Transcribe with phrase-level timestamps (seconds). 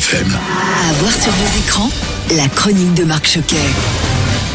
[0.00, 0.32] FM.
[0.88, 1.90] À voir sur vos écrans,
[2.34, 3.56] la chronique de Marc Choquet.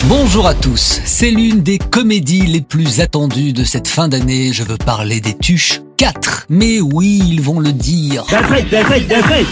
[0.06, 4.64] Bonjour à tous, c'est l'une des comédies les plus attendues de cette fin d'année, je
[4.64, 6.46] veux parler des Tuches 4.
[6.50, 8.24] Mais oui, ils vont le dire.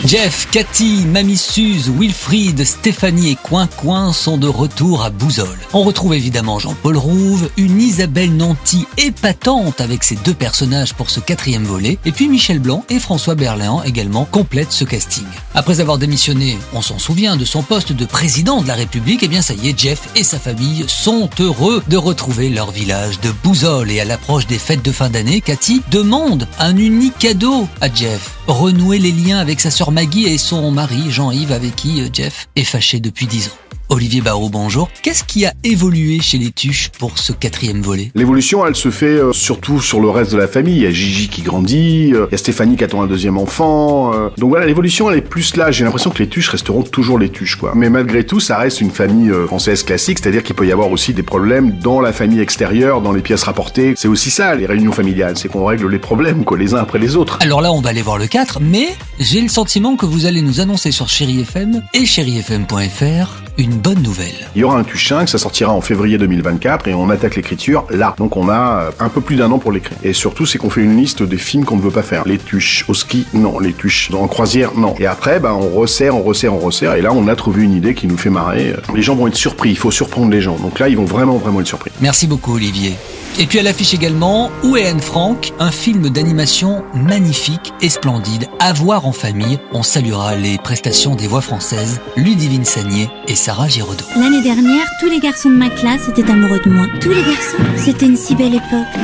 [0.05, 5.57] Jeff, Cathy, Mamie Suze, Wilfried, Stéphanie et Coin Coin sont de retour à Bouzol.
[5.73, 11.19] On retrouve évidemment Jean-Paul Rouve, une Isabelle Nanty épatante avec ses deux personnages pour ce
[11.19, 15.25] quatrième volet, et puis Michel Blanc et François Berléand également complètent ce casting.
[15.55, 19.27] Après avoir démissionné, on s'en souvient, de son poste de président de la République, et
[19.27, 23.31] bien ça y est, Jeff et sa famille sont heureux de retrouver leur village de
[23.43, 23.91] Bouzol.
[23.91, 28.37] Et à l'approche des fêtes de fin d'année, Cathy demande un unique cadeau à Jeff.
[28.47, 32.49] Renouer les liens avec sa sœur Maggie et son mari Jean-Yves avec qui euh, Jeff
[32.57, 33.51] est fâché depuis 10 ans.
[33.89, 34.89] Olivier Barraud, bonjour.
[35.01, 38.11] Qu'est-ce qui a évolué chez les Tuches pour ce quatrième volet?
[38.15, 40.77] L'évolution, elle se fait euh, surtout sur le reste de la famille.
[40.77, 43.37] Il y a Gigi qui grandit, euh, il y a Stéphanie qui attend un deuxième
[43.37, 44.11] enfant.
[44.37, 45.71] Donc voilà, l'évolution, elle est plus là.
[45.71, 47.73] J'ai l'impression que les Tuches resteront toujours les Tuches, quoi.
[47.75, 51.13] Mais malgré tout, ça reste une famille française classique, c'est-à-dire qu'il peut y avoir aussi
[51.13, 53.93] des problèmes dans la famille extérieure, dans les pièces rapportées.
[53.95, 56.99] C'est aussi ça, les réunions familiales, c'est qu'on règle les problèmes, quoi, les uns après
[56.99, 57.37] les autres.
[57.41, 58.87] Alors là, on va aller voir le 4, mais
[59.19, 64.01] j'ai le sentiment que vous allez nous annoncer sur Chéri FM et chérifm.fr une bonne
[64.01, 64.49] nouvelle.
[64.55, 67.85] Il y aura un Tuche 5, ça sortira en février 2024 et on attaque l'écriture
[67.91, 68.15] là.
[68.17, 69.99] Donc on a euh, un peu plus d'un an pour l'écrire.
[70.03, 72.23] Et surtout, c'est qu'on fait une liste des films qu'on ne veut pas faire.
[72.25, 73.59] Les Tuches au ski, non.
[73.59, 74.95] Les Tuches en croisière, non.
[74.97, 76.95] Et après, bah, on resserre, on resserre, on resserre.
[76.95, 78.73] Et là, on a trouvé une idée qui nous fait marrer.
[78.95, 79.69] Les gens vont être surpris.
[79.69, 80.55] Il faut surprendre les gens.
[80.55, 81.91] Donc là, ils vont vraiment, vraiment être surpris.
[82.01, 82.95] Merci beaucoup Olivier.
[83.39, 88.47] Et puis à l'affiche également, Où est Anne Frank Un film d'animation magnifique et splendide.
[88.59, 93.67] À voir en famille, on saluera les prestations des voix françaises Ludivine Sagnier et Sarah
[93.67, 94.05] Giraudot.
[94.15, 96.85] L'année dernière, tous les garçons de ma classe étaient amoureux de moi.
[97.01, 97.57] Tous les garçons.
[97.75, 99.01] C'était une si belle époque.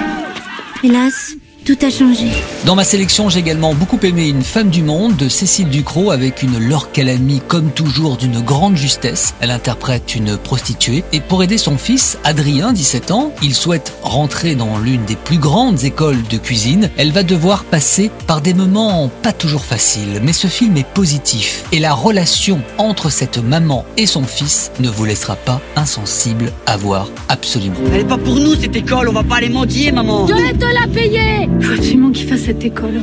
[0.84, 1.34] Hélas,
[1.70, 2.32] tout a changé.
[2.66, 6.42] Dans ma sélection, j'ai également beaucoup aimé Une femme du monde de Cécile Ducrot avec
[6.42, 9.36] une Laure Calamy comme toujours d'une grande justesse.
[9.40, 14.56] Elle interprète une prostituée et pour aider son fils, Adrien, 17 ans, il souhaite rentrer
[14.56, 16.90] dans l'une des plus grandes écoles de cuisine.
[16.98, 21.66] Elle va devoir passer par des moments pas toujours faciles, mais ce film est positif
[21.72, 26.78] et la relation entre cette maman et son fils ne vous laissera pas insensible à
[26.78, 27.76] voir absolument.
[27.94, 30.26] Elle est pas pour nous cette école, on va pas les mendier, maman.
[30.26, 33.02] vais te la payer Faut absolument qu'il fasse cette école.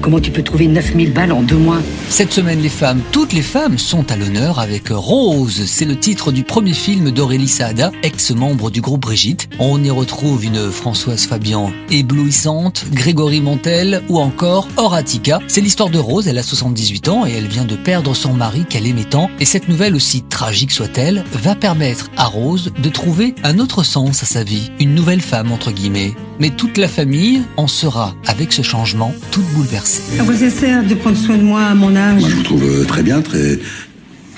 [0.00, 3.42] Comment tu peux trouver 9000 balles en deux mois Cette semaine, les femmes, toutes les
[3.42, 5.64] femmes sont à l'honneur avec Rose.
[5.66, 9.48] C'est le titre du premier film d'Aurélie Saada, ex-membre du groupe Brigitte.
[9.58, 15.40] On y retrouve une Françoise Fabian éblouissante, Grégory Montel ou encore Horatica.
[15.48, 18.64] C'est l'histoire de Rose, elle a 78 ans et elle vient de perdre son mari
[18.68, 19.30] qu'elle aimait tant.
[19.40, 24.22] Et cette nouvelle, aussi tragique soit-elle, va permettre à Rose de trouver un autre sens
[24.22, 24.70] à sa vie.
[24.78, 26.14] Une nouvelle femme, entre guillemets.
[26.40, 30.20] Mais toute la famille en sera, avec ce changement, toute bouleversée.
[30.20, 32.42] À quoi ça sert de prendre soin de moi à mon âge Moi, je vous
[32.42, 33.58] trouve euh, très bien, très,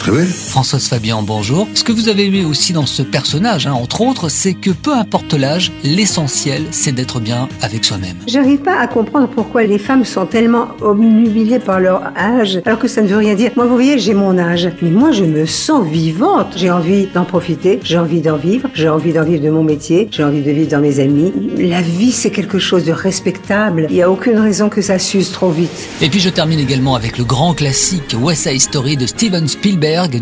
[0.00, 0.26] très belle.
[0.26, 1.68] Françoise Fabian, bonjour.
[1.74, 4.92] Ce que vous avez aimé aussi dans ce personnage, hein, entre autres, c'est que peu
[4.94, 8.16] importe l'âge, l'essentiel, c'est d'être bien avec soi-même.
[8.26, 12.88] J'arrive pas à comprendre pourquoi les femmes sont tellement obnubilées par leur âge, alors que
[12.88, 13.52] ça ne veut rien dire.
[13.56, 16.54] Moi, vous voyez, j'ai mon âge, mais moi, je me sens vivante.
[16.56, 20.08] J'ai envie d'en profiter, j'ai envie d'en vivre, j'ai envie d'en vivre de mon métier,
[20.10, 21.32] j'ai envie de vivre dans mes amis.
[21.58, 23.86] La vie, c'est quelque chose de respectable.
[23.90, 25.70] Il n'y a aucune raison que ça s'use trop vite.
[26.00, 29.46] Et puis je termine également avec le grand classique West Side Story de Steven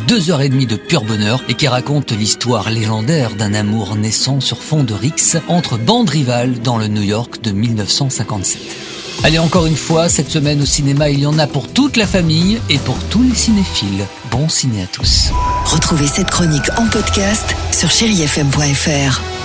[0.06, 4.40] Deux heures et demie de pur bonheur, et qui raconte l'histoire légendaire d'un amour naissant
[4.40, 8.62] sur fond de rix entre bandes rivales dans le New York de 1957.
[9.24, 12.06] Allez, encore une fois, cette semaine au cinéma, il y en a pour toute la
[12.06, 14.06] famille et pour tous les cinéphiles.
[14.30, 15.32] Bon ciné à tous.
[15.66, 19.37] Retrouvez cette chronique en podcast sur chérifm.fr.